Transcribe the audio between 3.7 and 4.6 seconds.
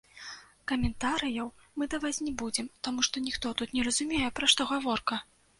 не разумее, пра